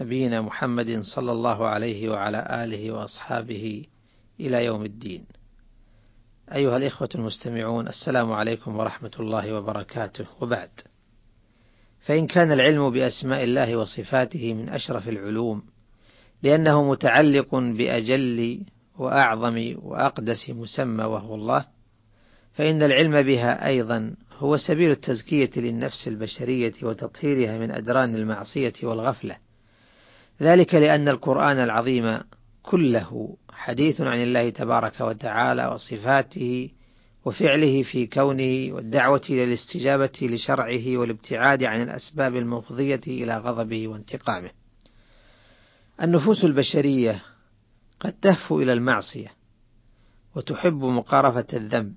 نبينا 0.00 0.40
محمد 0.40 1.00
صلى 1.00 1.32
الله 1.32 1.66
عليه 1.66 2.08
وعلى 2.08 2.64
آله 2.64 2.90
وأصحابه 2.92 3.84
إلى 4.40 4.64
يوم 4.64 4.84
الدين. 4.84 5.24
أيها 6.54 6.76
الإخوة 6.76 7.08
المستمعون 7.14 7.88
السلام 7.88 8.32
عليكم 8.32 8.76
ورحمة 8.76 9.10
الله 9.20 9.52
وبركاته 9.54 10.26
وبعد. 10.40 10.70
فإن 12.00 12.26
كان 12.26 12.52
العلم 12.52 12.90
بأسماء 12.90 13.44
الله 13.44 13.76
وصفاته 13.76 14.54
من 14.54 14.68
أشرف 14.68 15.08
العلوم 15.08 15.62
لأنه 16.42 16.90
متعلق 16.90 17.54
بأجل 17.54 18.60
وأعظم 18.98 19.74
وأقدس 19.82 20.50
مسمى 20.50 21.04
وهو 21.04 21.34
الله 21.34 21.66
فإن 22.52 22.82
العلم 22.82 23.22
بها 23.22 23.66
أيضا 23.66 24.14
هو 24.38 24.56
سبيل 24.56 24.90
التزكية 24.90 25.50
للنفس 25.56 26.08
البشرية 26.08 26.72
وتطهيرها 26.82 27.58
من 27.58 27.70
أدران 27.70 28.14
المعصية 28.14 28.72
والغفلة 28.82 29.36
ذلك 30.42 30.74
لأن 30.74 31.08
القرآن 31.08 31.58
العظيم 31.58 32.20
كله 32.62 33.36
حديث 33.52 34.00
عن 34.00 34.22
الله 34.22 34.50
تبارك 34.50 35.00
وتعالى 35.00 35.66
وصفاته 35.66 36.70
وفعله 37.24 37.82
في 37.82 38.06
كونه 38.06 38.74
والدعوة 38.74 39.22
إلى 39.30 39.44
الاستجابة 39.44 40.18
لشرعه 40.22 40.96
والابتعاد 40.96 41.64
عن 41.64 41.82
الأسباب 41.82 42.36
المفضية 42.36 43.00
إلى 43.06 43.38
غضبه 43.38 43.88
وانتقامه. 43.88 44.50
النفوس 46.02 46.44
البشرية 46.44 47.22
قد 48.00 48.12
تهفو 48.12 48.60
إلى 48.60 48.72
المعصية 48.72 49.32
وتحب 50.34 50.84
مقارفة 50.84 51.46
الذنب، 51.52 51.94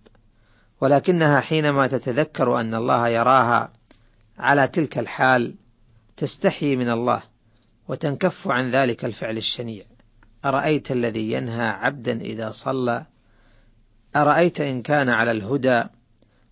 ولكنها 0.81 1.39
حينما 1.39 1.87
تتذكر 1.87 2.59
أن 2.59 2.75
الله 2.75 3.07
يراها 3.07 3.73
على 4.37 4.67
تلك 4.67 4.97
الحال 4.97 5.55
تستحي 6.17 6.75
من 6.75 6.89
الله 6.89 7.32
وتنكف 7.87 8.47
عن 8.47 8.71
ذلك 8.71 9.05
الفعل 9.05 9.37
الشنيع. 9.37 9.85
أرأيت 10.45 10.91
الذي 10.91 11.31
ينهى 11.31 11.67
عبدا 11.67 12.21
إذا 12.21 12.51
صلى؟ 12.51 13.05
أرأيت 14.15 14.61
إن 14.61 14.81
كان 14.81 15.09
على 15.09 15.31
الهدى 15.31 15.83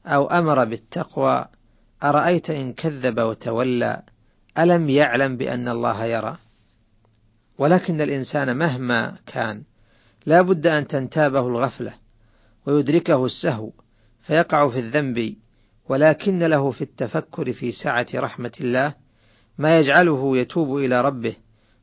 أو 0.06 0.28
أمر 0.28 0.66
بالتقوى؟ 0.66 1.46
أرأيت 2.04 2.50
إن 2.50 2.74
كذب 2.74 3.20
وتولى؟ 3.20 4.02
ألم 4.58 4.90
يعلم 4.90 5.38
بأن 5.38 5.68
الله 5.68 6.06
يرى؟ 6.06 6.38
ولكن 7.58 8.02
الإنسان 8.02 8.58
مهما 8.58 9.18
كان 9.26 9.64
لا 10.26 10.42
بد 10.42 10.68
أن 10.68 10.88
تنتابه 10.88 11.48
الغفلة 11.48 11.94
ويدركه 12.66 13.26
السهو 13.26 13.72
فيقع 14.22 14.70
في 14.70 14.80
الذنب 14.80 15.36
ولكن 15.90 16.40
له 16.40 16.72
في 16.72 16.82
التفكر 16.82 17.54
في 17.54 17.72
سعة 17.72 18.08
رحمة 18.16 18.52
الله 18.62 18.94
ما 19.58 19.80
يجعله 19.80 20.38
يتوب 20.38 20.78
إلى 20.78 21.02
ربه 21.02 21.36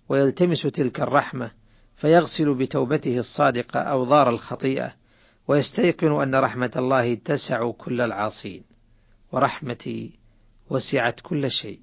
ويلتمس 0.08 0.62
تلك 0.62 1.00
الرحمة 1.00 1.50
فيغسل 1.97 2.55
بتوبته 2.55 3.19
الصادقة 3.19 3.80
أوضار 3.80 4.30
الخطيئة 4.30 4.92
ويستيقن 5.48 6.22
أن 6.22 6.34
رحمة 6.34 6.72
الله 6.77 7.14
تسع 7.14 7.70
كل 7.70 8.00
العاصين. 8.00 8.62
ورحمتي 9.33 10.10
وسعت 10.70 11.20
كل 11.20 11.50
شيء 11.50 11.78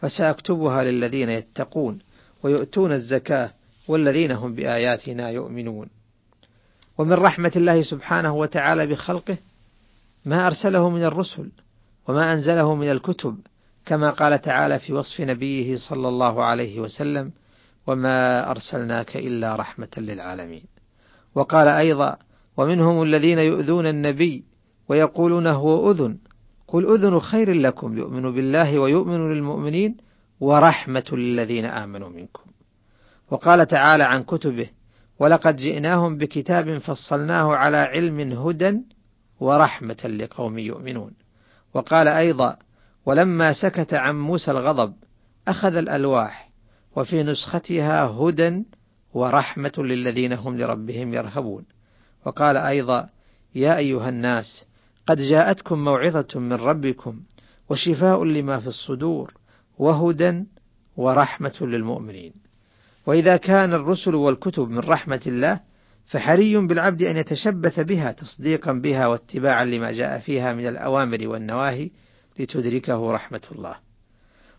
فسأكتبها 0.00 0.84
للذين 0.84 1.28
يتقون 1.28 1.98
ويؤتون 2.42 2.92
الزكاة 2.92 3.50
والذين 3.88 4.30
هم 4.30 4.54
بآياتنا 4.54 5.30
يؤمنون. 5.30 5.88
ومن 6.98 7.12
رحمة 7.12 7.52
الله 7.56 7.82
سبحانه 7.82 8.34
وتعالى 8.34 8.86
بخلقه 8.86 9.38
ما 10.24 10.46
أرسله 10.46 10.90
من 10.90 11.04
الرسل 11.04 11.48
وما 12.08 12.32
أنزله 12.32 12.74
من 12.74 12.90
الكتب 12.90 13.38
كما 13.86 14.10
قال 14.10 14.40
تعالى 14.40 14.78
في 14.78 14.92
وصف 14.92 15.20
نبيه 15.20 15.76
صلى 15.76 16.08
الله 16.08 16.44
عليه 16.44 16.80
وسلم 16.80 17.32
وما 17.86 18.50
أرسلناك 18.50 19.16
إلا 19.16 19.56
رحمة 19.56 19.88
للعالمين 19.96 20.64
وقال 21.34 21.68
أيضا 21.68 22.16
ومنهم 22.56 23.02
الذين 23.02 23.38
يؤذون 23.38 23.86
النبي 23.86 24.44
ويقولون 24.88 25.46
هو 25.46 25.90
أذن 25.90 26.18
قل 26.68 26.86
أذن 26.94 27.20
خير 27.20 27.52
لكم 27.52 27.98
يؤمن 27.98 28.34
بالله 28.34 28.78
ويؤمن 28.78 29.32
للمؤمنين 29.32 29.96
ورحمة 30.40 31.04
للذين 31.12 31.64
آمنوا 31.64 32.08
منكم. 32.08 32.44
وقال 33.30 33.66
تعالى 33.66 34.04
عن 34.04 34.22
كتبه 34.22 34.68
ولقد 35.18 35.56
جئناهم 35.56 36.18
بكتاب 36.18 36.78
فصلناه 36.78 37.54
على 37.54 37.76
علم 37.76 38.32
هدى 38.32 38.80
ورحمة 39.40 40.06
لقوم 40.20 40.58
يؤمنون 40.58 41.10
وقال 41.74 42.08
أيضا 42.08 42.56
ولما 43.06 43.52
سكت 43.52 43.94
عن 43.94 44.20
موسى 44.20 44.50
الغضب 44.50 44.94
أخذ 45.48 45.76
الألواح 45.76 46.50
وفي 46.96 47.22
نسختها 47.22 48.04
هدى 48.04 48.62
ورحمة 49.14 49.72
للذين 49.78 50.32
هم 50.32 50.56
لربهم 50.58 51.14
يرهبون. 51.14 51.64
وقال 52.26 52.56
أيضا 52.56 53.08
يا 53.54 53.76
أيها 53.76 54.08
الناس 54.08 54.66
قد 55.06 55.16
جاءتكم 55.16 55.84
موعظة 55.84 56.40
من 56.40 56.52
ربكم 56.52 57.20
وشفاء 57.70 58.24
لما 58.24 58.60
في 58.60 58.66
الصدور 58.66 59.34
وهدى 59.78 60.44
ورحمة 60.96 61.54
للمؤمنين. 61.60 62.32
وإذا 63.06 63.36
كان 63.36 63.74
الرسل 63.74 64.14
والكتب 64.14 64.68
من 64.68 64.78
رحمة 64.78 65.20
الله 65.26 65.60
فحري 66.06 66.56
بالعبد 66.56 67.02
أن 67.02 67.16
يتشبث 67.16 67.80
بها 67.80 68.12
تصديقا 68.12 68.72
بها 68.72 69.06
واتباعا 69.06 69.64
لما 69.64 69.92
جاء 69.92 70.18
فيها 70.18 70.54
من 70.54 70.66
الأوامر 70.66 71.28
والنواهي 71.28 71.90
لتدركه 72.38 73.12
رحمة 73.12 73.42
الله. 73.52 73.76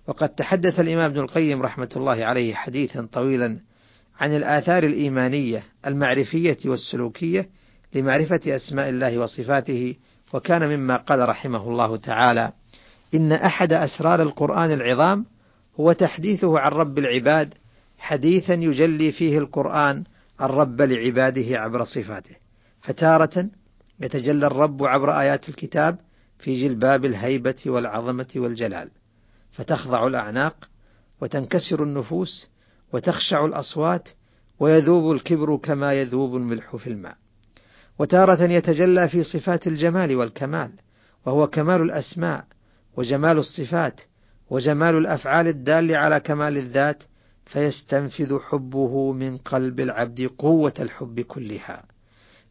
وقد 0.07 0.29
تحدث 0.29 0.79
الإمام 0.79 1.11
ابن 1.11 1.19
القيم 1.19 1.61
رحمة 1.61 1.89
الله 1.95 2.25
عليه 2.25 2.53
حديثا 2.53 3.07
طويلا 3.11 3.59
عن 4.19 4.35
الآثار 4.35 4.83
الإيمانية 4.83 5.63
المعرفية 5.85 6.57
والسلوكية 6.65 7.49
لمعرفة 7.93 8.39
أسماء 8.47 8.89
الله 8.89 9.17
وصفاته 9.17 9.95
وكان 10.33 10.77
مما 10.77 10.97
قال 10.97 11.29
رحمه 11.29 11.69
الله 11.69 11.97
تعالى 11.97 12.51
إن 13.13 13.31
أحد 13.31 13.73
أسرار 13.73 14.21
القرآن 14.21 14.71
العظام 14.71 15.25
هو 15.79 15.91
تحديثه 15.91 16.59
عن 16.59 16.71
رب 16.71 16.97
العباد 16.97 17.53
حديثا 17.97 18.53
يجلي 18.53 19.11
فيه 19.11 19.37
القرآن 19.37 20.03
الرب 20.41 20.81
لعباده 20.81 21.59
عبر 21.59 21.83
صفاته. 21.83 22.35
فتارة 22.81 23.49
يتجلى 23.99 24.47
الرب 24.47 24.83
عبر 24.83 25.19
آيات 25.19 25.49
الكتاب 25.49 25.97
في 26.39 26.67
جلباب 26.67 27.05
الهيبة 27.05 27.61
والعظمة 27.65 28.27
والجلال 28.35 28.89
فتخضع 29.51 30.07
الأعناق 30.07 30.69
وتنكسر 31.21 31.83
النفوس 31.83 32.49
وتخشع 32.93 33.45
الأصوات 33.45 34.09
ويذوب 34.59 35.11
الكبر 35.15 35.57
كما 35.57 35.93
يذوب 35.93 36.35
الملح 36.35 36.75
في 36.75 36.87
الماء. 36.87 37.15
وتارة 37.99 38.43
يتجلى 38.43 39.09
في 39.09 39.23
صفات 39.23 39.67
الجمال 39.67 40.15
والكمال 40.15 40.71
وهو 41.25 41.47
كمال 41.47 41.81
الأسماء 41.81 42.45
وجمال 42.97 43.37
الصفات 43.37 44.01
وجمال 44.49 44.97
الأفعال 44.97 45.47
الدالة 45.47 45.97
على 45.97 46.19
كمال 46.19 46.57
الذات 46.57 47.03
فيستنفذ 47.45 48.39
حبه 48.39 49.11
من 49.11 49.37
قلب 49.37 49.79
العبد 49.79 50.29
قوة 50.37 50.73
الحب 50.79 51.19
كلها 51.19 51.83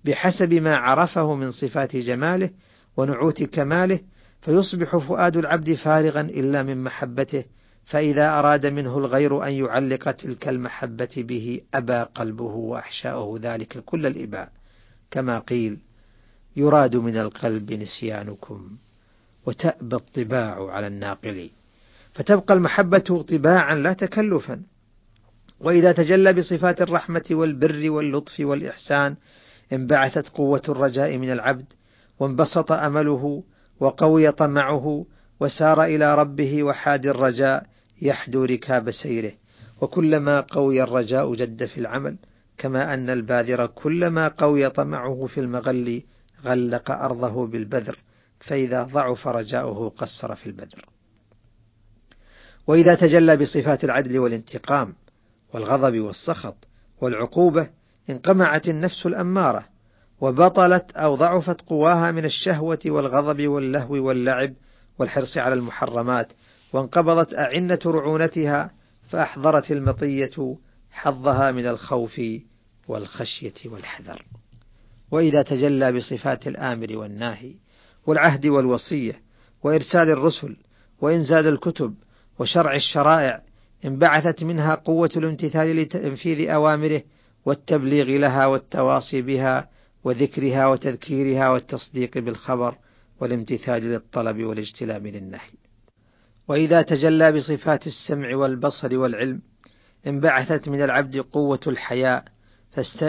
بحسب 0.04 0.54
ما 0.54 0.76
عرفه 0.76 1.34
من 1.34 1.52
صفات 1.52 1.96
جماله 1.96 2.50
ونعوت 2.96 3.42
كماله 3.42 4.00
فيصبح 4.42 4.96
فؤاد 4.96 5.36
العبد 5.36 5.74
فارغا 5.74 6.20
إلا 6.20 6.62
من 6.62 6.84
محبته 6.84 7.44
فإذا 7.84 8.38
أراد 8.38 8.66
منه 8.66 8.98
الغير 8.98 9.46
أن 9.46 9.52
يعلق 9.52 10.10
تلك 10.10 10.48
المحبة 10.48 11.08
به 11.16 11.60
أبى 11.74 12.06
قلبه 12.14 12.44
وأحشاؤه 12.44 13.38
ذلك 13.42 13.78
كل 13.78 14.06
الإباء. 14.06 14.52
كما 15.10 15.38
قيل 15.38 15.78
يراد 16.56 16.96
من 16.96 17.16
القلب 17.16 17.72
نسيانكم 17.72 18.70
وتأبى 19.46 19.96
الطباع 19.96 20.70
على 20.70 20.86
الناقل. 20.86 21.50
فتبقى 22.12 22.54
المحبة 22.54 23.24
طباعا 23.28 23.74
لا 23.74 23.92
تكلفا. 23.92 24.62
وإذا 25.60 25.92
تجلى 25.92 26.32
بصفات 26.32 26.82
الرحمة 26.82 27.24
والبر 27.30 27.90
واللطف 27.90 28.40
والإحسان 28.40 29.16
انبعثت 29.72 30.28
قوة 30.28 30.62
الرجاء 30.68 31.18
من 31.18 31.32
العبد 31.32 31.64
وانبسط 32.20 32.72
أمله 32.72 33.42
وقوي 33.80 34.32
طمعه 34.32 35.06
وسار 35.40 35.84
إلى 35.84 36.14
ربه 36.14 36.62
وحاد 36.62 37.06
الرجاء 37.06 37.66
يحدو 38.02 38.44
ركاب 38.44 38.90
سيره. 38.90 39.32
وكلما 39.80 40.40
قوي 40.40 40.82
الرجاء 40.82 41.34
جد 41.34 41.66
في 41.66 41.78
العمل 41.78 42.16
كما 42.58 42.94
أن 42.94 43.10
الباذر 43.10 43.66
كلما 43.66 44.28
قوي 44.28 44.70
طمعه 44.70 45.26
في 45.26 45.40
المغل 45.40 46.02
غلق 46.44 46.90
أرضه 46.90 47.46
بالبذر 47.46 47.98
فإذا 48.40 48.82
ضعف 48.82 49.28
رجاؤه 49.28 49.88
قصر 49.88 50.34
في 50.34 50.46
البذر. 50.46 50.88
وإذا 52.66 52.94
تجلى 52.94 53.36
بصفات 53.36 53.84
العدل 53.84 54.18
والانتقام 54.18 54.94
والغضب 55.54 56.00
والسخط 56.00 56.56
والعقوبة 57.00 57.70
انقمعت 58.10 58.68
النفس 58.68 59.06
الأمارة 59.06 59.73
وبطلت 60.20 60.90
أو 60.90 61.14
ضعفت 61.14 61.60
قواها 61.60 62.10
من 62.12 62.24
الشهوة 62.24 62.78
والغضب 62.86 63.48
واللهو 63.48 63.94
واللعب 63.94 64.54
والحرص 64.98 65.36
على 65.36 65.54
المحرمات 65.54 66.32
وانقبضت 66.72 67.34
أعنة 67.34 67.78
رعونتها 67.86 68.70
فأحضرت 69.08 69.70
المطية 69.72 70.56
حظها 70.90 71.50
من 71.52 71.66
الخوف 71.66 72.20
والخشية 72.88 73.54
والحذر. 73.66 74.22
وإذا 75.10 75.42
تجلى 75.42 75.92
بصفات 75.92 76.46
الآمر 76.46 76.96
والناهي 76.96 77.54
والعهد 78.06 78.46
والوصية 78.46 79.20
وإرسال 79.62 80.10
الرسل 80.10 80.56
وإنزال 81.00 81.46
الكتب 81.46 81.94
وشرع 82.38 82.74
الشرائع 82.74 83.42
انبعثت 83.84 84.44
منها 84.44 84.74
قوة 84.74 85.10
الامتثال 85.16 85.76
لتنفيذ 85.76 86.50
أوامره 86.50 87.02
والتبليغ 87.46 88.04
لها 88.04 88.46
والتواصي 88.46 89.22
بها 89.22 89.68
وذكرها 90.04 90.66
وتذكيرها 90.66 91.48
والتصديق 91.48 92.18
بالخبر 92.18 92.76
والامتثال 93.20 93.82
للطلب 93.82 94.44
والاجتلاب 94.44 95.06
للنهي. 95.06 95.50
وإذا 96.48 96.82
تجلى 96.82 97.32
بصفات 97.32 97.86
السمع 97.86 98.36
والبصر 98.36 98.98
والعلم 98.98 99.40
انبعثت 100.06 100.68
من 100.68 100.82
العبد 100.82 101.16
قوة 101.16 101.60
الحياء 101.66 102.24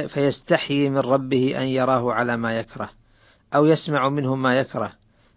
فيستحيي 0.07 0.89
من 0.89 0.97
ربه 0.97 1.61
أن 1.61 1.67
يراه 1.67 2.13
على 2.13 2.37
ما 2.37 2.59
يكره 2.59 2.89
أو 3.55 3.65
يسمع 3.65 4.09
منه 4.09 4.35
ما 4.35 4.59
يكره 4.59 4.93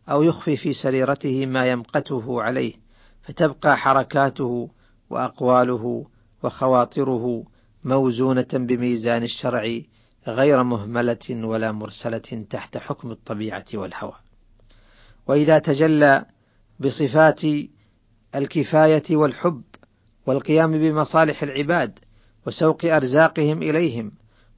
أو 0.09 0.23
يخفي 0.23 0.57
في 0.57 0.73
سريرته 0.73 1.47
ما 1.47 1.67
يمقته 1.67 2.43
عليه 2.43 2.75
فتبقى 3.23 3.77
حركاته 3.77 4.71
وأقواله 5.11 6.07
وخواطره 6.43 7.45
موزونة 7.85 8.49
بميزان 8.53 9.23
الشرع 9.23 9.81
غير 10.29 10.63
مهملة 10.63 11.19
ولا 11.31 11.73
مرسلة 11.73 12.45
تحت 12.51 12.77
حكم 12.77 13.11
الطبيعة 13.11 13.65
والهوى. 13.75 14.15
وإذا 15.27 15.59
تجلى 15.59 16.25
بصفات 16.81 17.41
الكفاية 18.35 19.17
والحب 19.17 19.63
والقيام 20.27 20.73
بمصالح 20.73 21.43
العباد 21.43 21.99
وسوق 22.47 22.85
أرزاقهم 22.85 23.63
إليهم 23.63 24.13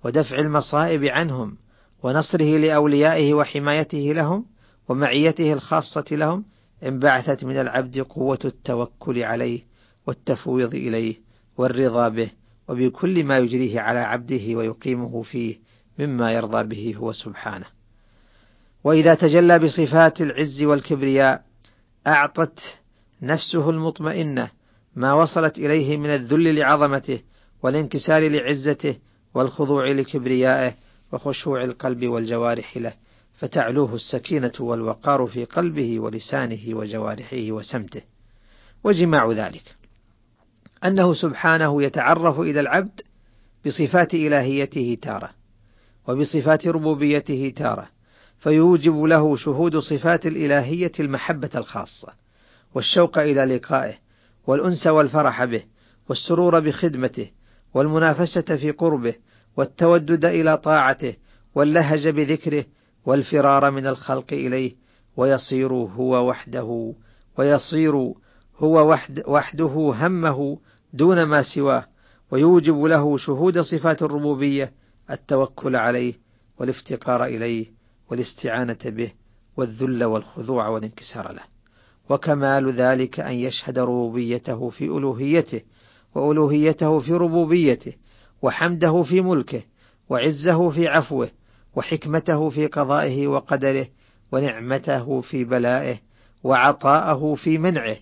ودفع 0.05 0.39
المصائب 0.39 1.05
عنهم 1.05 1.57
ونصره 2.03 2.59
لأوليائه 2.59 3.35
وحمايته 3.35 4.13
لهم 4.13 4.47
ومعيته 4.89 5.53
الخاصة 5.53 6.05
لهم 6.11 6.45
انبعثت 6.83 7.45
من 7.45 7.57
العبد 7.57 7.99
قوة 7.99 8.39
التوكل 8.45 9.23
عليه 9.23 9.61
والتفويض 10.07 10.75
إليه 10.75 11.17
والرضا 11.59 12.09
به 12.09 12.31
وبكل 12.71 13.25
ما 13.25 13.39
يجريه 13.39 13.81
على 13.81 13.99
عبده 13.99 14.55
ويقيمه 14.55 15.23
فيه 15.23 15.57
مما 15.99 16.33
يرضى 16.33 16.63
به 16.63 16.95
هو 16.97 17.13
سبحانه. 17.13 17.67
وإذا 18.85 19.15
تجلى 19.15 19.59
بصفات 19.59 20.21
العز 20.21 20.63
والكبرياء 20.63 21.43
أعطت 22.07 22.59
نفسه 23.23 23.71
المطمئنة 23.71 24.51
ما 24.97 25.13
وصلت 25.13 25.59
إليه 25.59 25.97
من 25.97 26.11
الذل 26.11 26.55
لعظمته 26.55 27.21
والانكسار 27.63 28.29
لعزته 28.29 28.97
والخضوع 29.35 29.89
لكبريائه 29.89 30.75
وخشوع 31.13 31.65
القلب 31.65 32.07
والجوارح 32.07 32.77
له 32.77 32.93
فتعلوه 33.39 33.95
السكينة 33.95 34.53
والوقار 34.61 35.27
في 35.27 35.45
قلبه 35.45 36.01
ولسانه 36.01 36.63
وجوارحه 36.69 37.47
وسمته 37.51 38.03
وجماع 38.85 39.31
ذلك 39.33 39.80
أنه 40.85 41.15
سبحانه 41.15 41.83
يتعرف 41.83 42.41
إلى 42.41 42.61
العبد 42.61 43.01
بصفات 43.67 44.15
إلهيته 44.15 44.99
تارة 45.03 45.31
وبصفات 46.09 46.67
ربوبيته 46.67 47.53
تارة 47.57 47.89
فيوجب 48.39 49.03
له 49.03 49.37
شهود 49.37 49.79
صفات 49.79 50.27
الإلهية 50.27 50.93
المحبة 51.01 51.51
الخاصة 51.55 52.13
والشوق 52.75 53.19
إلى 53.19 53.45
لقائه 53.45 53.95
والأنس 54.47 54.87
والفرح 54.87 55.45
به 55.45 55.63
والسرور 56.09 56.61
بخدمته 56.61 57.31
والمنافسة 57.75 58.57
في 58.57 58.71
قربه 58.71 59.15
والتودد 59.57 60.25
إلى 60.25 60.57
طاعته 60.57 61.15
واللهج 61.55 62.09
بذكره 62.09 62.65
والفرار 63.07 63.71
من 63.71 63.87
الخلق 63.87 64.33
إليه 64.33 64.75
ويصير 65.17 65.73
هو 65.73 66.29
وحده 66.29 66.95
ويصير 67.39 68.13
هو 68.59 68.91
وحد 68.91 69.23
وحده 69.27 69.93
همه 69.95 70.59
دون 70.93 71.23
ما 71.23 71.43
سواه 71.55 71.85
ويوجب 72.31 72.83
له 72.83 73.17
شهود 73.17 73.61
صفات 73.61 74.03
الربوبية 74.03 74.73
التوكل 75.11 75.77
عليه 75.77 76.15
والافتقار 76.59 77.25
إليه 77.25 77.67
والاستعانة 78.11 78.79
به 78.85 79.13
والذل 79.57 80.05
والخضوع 80.05 80.69
والانكسار 80.69 81.33
له. 81.33 81.43
وكمال 82.11 82.73
ذلك 82.73 83.21
أن 83.21 83.35
يشهد 83.35 83.79
ربوبيته 83.79 84.71
في 84.71 84.85
ألوهيته 84.85 85.61
وألوهيته 86.15 86.99
في 86.99 87.13
ربوبيته 87.13 87.93
وحمده 88.43 89.03
في 89.03 89.21
ملكه 89.21 89.63
وعزه 90.09 90.71
في 90.71 90.89
عفوه 90.89 91.31
وحكمته 91.77 92.49
في 92.49 92.67
قضائه 92.67 93.29
وقدره 93.29 93.87
ونعمته 94.33 95.21
في 95.21 95.45
بلائه 95.45 95.99
وعطاءه 96.45 97.35
في 97.35 97.59
منعه 97.59 97.97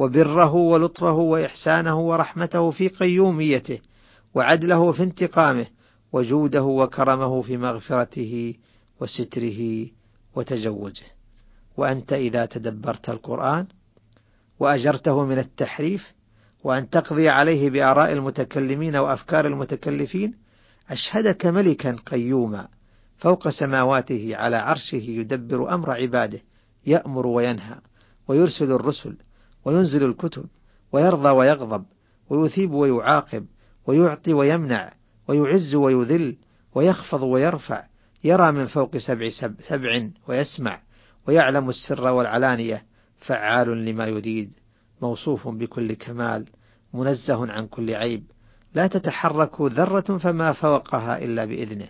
وبره 0.00 0.54
ولطفه 0.54 1.12
وإحسانه 1.12 2.00
ورحمته 2.00 2.70
في 2.70 2.88
قيوميته 2.88 3.78
وعدله 4.34 4.92
في 4.92 5.02
انتقامه 5.02 5.66
وجوده 6.12 6.62
وكرمه 6.62 7.42
في 7.42 7.56
مغفرته 7.56 8.54
وستره 9.00 9.86
وتجوزه. 10.36 11.06
وأنت 11.76 12.12
إذا 12.12 12.46
تدبرت 12.46 13.10
القرآن 13.10 13.66
وأجرته 14.60 15.24
من 15.24 15.38
التحريف 15.38 16.12
وأن 16.64 16.90
تقضي 16.90 17.28
عليه 17.28 17.70
بآراء 17.70 18.12
المتكلمين 18.12 18.96
وأفكار 18.96 19.46
المتكلفين 19.46 20.34
أشهدك 20.90 21.46
ملكا 21.46 21.96
قيوما 22.06 22.68
فوق 23.16 23.48
سماواته 23.48 24.36
على 24.36 24.56
عرشه 24.56 24.96
يدبر 24.96 25.74
أمر 25.74 25.90
عباده 25.90 26.40
يأمر 26.86 27.26
وينهى 27.26 27.78
ويرسل 28.28 28.72
الرسل 28.72 29.16
وينزل 29.64 30.04
الكتب 30.04 30.44
ويرضى 30.92 31.28
ويغضب 31.28 31.84
ويثيب 32.30 32.72
ويعاقب 32.72 33.46
ويعطي 33.86 34.32
ويمنع 34.32 34.92
ويعز 35.28 35.74
ويذل 35.74 36.36
ويخفض 36.74 37.22
ويرفع 37.22 37.84
يرى 38.24 38.52
من 38.52 38.66
فوق 38.66 38.96
سبع 38.96 39.28
سبع 39.68 40.08
ويسمع 40.28 40.80
ويعلم 41.28 41.68
السر 41.68 42.12
والعلانية 42.12 42.84
فعال 43.18 43.84
لما 43.84 44.06
يريد 44.06 44.54
موصوف 45.02 45.48
بكل 45.48 45.92
كمال 45.92 46.46
منزه 46.94 47.52
عن 47.52 47.66
كل 47.66 47.94
عيب 47.94 48.24
لا 48.74 48.86
تتحرك 48.86 49.60
ذرة 49.60 50.18
فما 50.18 50.52
فوقها 50.52 51.24
إلا 51.24 51.44
بإذنه 51.44 51.88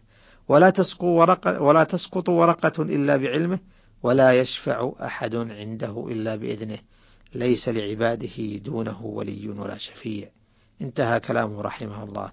ولا 0.48 0.70
تسقط 0.70 1.02
ورقة 1.02 1.62
ولا 1.62 1.84
تسقط 1.84 2.28
ورقة 2.28 2.82
إلا 2.82 3.16
بعلمه 3.16 3.58
ولا 4.02 4.32
يشفع 4.32 4.92
أحد 5.02 5.34
عنده 5.34 6.06
إلا 6.10 6.36
بإذنه 6.36 6.78
ليس 7.34 7.68
لعباده 7.68 8.56
دونه 8.56 9.02
ولي 9.02 9.48
ولا 9.48 9.78
شفيع. 9.78 10.28
انتهى 10.80 11.20
كلامه 11.20 11.62
رحمه 11.62 12.04
الله. 12.04 12.32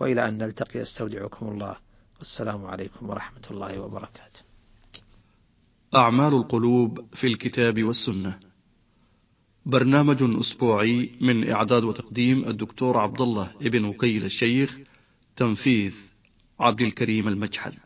وإلى 0.00 0.28
أن 0.28 0.38
نلتقي 0.38 0.82
أستودعكم 0.82 1.48
الله. 1.48 1.76
والسلام 2.18 2.66
عليكم 2.66 3.10
ورحمة 3.10 3.42
الله 3.50 3.80
وبركاته. 3.80 4.40
أعمال 5.94 6.34
القلوب 6.34 7.06
في 7.14 7.26
الكتاب 7.26 7.84
والسنة. 7.84 8.38
برنامج 9.66 10.22
أسبوعي 10.40 11.10
من 11.20 11.50
إعداد 11.50 11.84
وتقديم 11.84 12.48
الدكتور 12.48 12.96
عبد 12.96 13.20
الله 13.20 13.50
ابن 13.62 13.84
وكيل 13.84 14.24
الشيخ 14.24 14.78
تنفيذ 15.36 15.92
عبد 16.60 16.80
الكريم 16.80 17.28
المجحد. 17.28 17.78